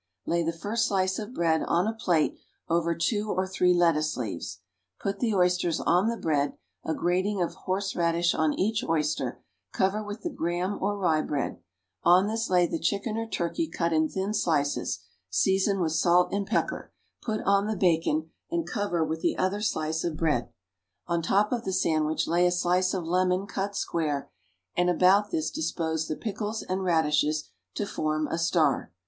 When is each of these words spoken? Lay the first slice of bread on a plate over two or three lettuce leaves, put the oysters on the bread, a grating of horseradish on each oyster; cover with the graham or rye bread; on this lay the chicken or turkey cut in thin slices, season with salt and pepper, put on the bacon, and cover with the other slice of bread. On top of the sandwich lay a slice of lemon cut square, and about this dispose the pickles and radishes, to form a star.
Lay 0.25 0.41
the 0.41 0.51
first 0.51 0.87
slice 0.87 1.19
of 1.19 1.31
bread 1.35 1.61
on 1.61 1.85
a 1.85 1.93
plate 1.93 2.35
over 2.67 2.95
two 2.95 3.29
or 3.29 3.45
three 3.45 3.71
lettuce 3.71 4.17
leaves, 4.17 4.61
put 4.99 5.19
the 5.19 5.35
oysters 5.35 5.79
on 5.79 6.07
the 6.07 6.17
bread, 6.17 6.57
a 6.83 6.95
grating 6.95 7.39
of 7.39 7.53
horseradish 7.53 8.33
on 8.33 8.51
each 8.55 8.83
oyster; 8.83 9.43
cover 9.71 10.03
with 10.03 10.23
the 10.23 10.31
graham 10.31 10.79
or 10.81 10.97
rye 10.97 11.21
bread; 11.21 11.59
on 12.01 12.25
this 12.25 12.49
lay 12.49 12.65
the 12.65 12.79
chicken 12.79 13.15
or 13.15 13.27
turkey 13.27 13.67
cut 13.67 13.93
in 13.93 14.09
thin 14.09 14.33
slices, 14.33 15.01
season 15.29 15.79
with 15.79 15.91
salt 15.91 16.33
and 16.33 16.47
pepper, 16.47 16.91
put 17.21 17.41
on 17.41 17.67
the 17.67 17.77
bacon, 17.77 18.31
and 18.49 18.65
cover 18.65 19.05
with 19.05 19.21
the 19.21 19.37
other 19.37 19.61
slice 19.61 20.03
of 20.03 20.17
bread. 20.17 20.51
On 21.05 21.21
top 21.21 21.51
of 21.51 21.63
the 21.63 21.71
sandwich 21.73 22.27
lay 22.27 22.47
a 22.47 22.51
slice 22.51 22.95
of 22.95 23.05
lemon 23.05 23.45
cut 23.45 23.75
square, 23.75 24.31
and 24.75 24.89
about 24.89 25.29
this 25.29 25.51
dispose 25.51 26.07
the 26.07 26.15
pickles 26.15 26.63
and 26.63 26.83
radishes, 26.83 27.51
to 27.75 27.85
form 27.85 28.27
a 28.29 28.39
star. 28.39 28.91